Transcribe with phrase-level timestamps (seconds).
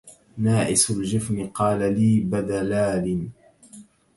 [0.37, 3.29] ناعس الجفن قال لي بدلال